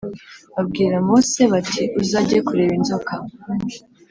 Babwira 0.55 0.95
Mose 1.07 1.41
bati 1.53 1.83
uzajye 2.01 2.37
kureba 2.47 2.73
inzoka 2.79 3.13